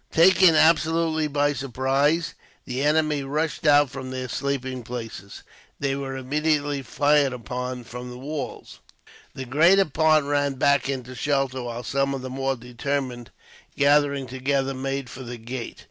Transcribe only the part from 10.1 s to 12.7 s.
ran back into shelter, while some of the more